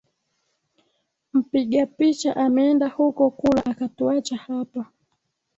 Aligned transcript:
Mpiga 1.33 1.85
picha 1.85 2.35
ameenda 2.35 2.87
huko 2.87 3.29
kula, 3.29 3.65
akatuacha 3.65 4.35
hapa 4.35 4.85